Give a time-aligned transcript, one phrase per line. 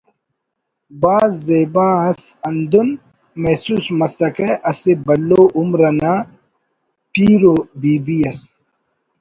[1.01, 2.87] بھاز زیبا ئس ہندن
[3.41, 6.13] محسوس مسکہ اسہ بھلو عمر انا
[7.13, 8.39] پیر ءُ بی بی اس